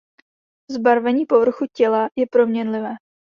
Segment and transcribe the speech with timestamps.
[0.69, 2.95] Zbarvení povrchu těla je proměnlivé.